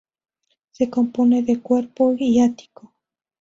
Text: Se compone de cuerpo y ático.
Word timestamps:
Se 0.71 0.89
compone 0.89 1.43
de 1.43 1.59
cuerpo 1.61 2.15
y 2.17 2.39
ático. 2.39 2.91